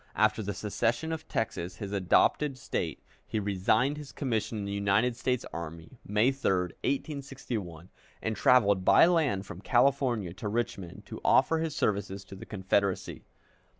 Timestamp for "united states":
4.71-5.45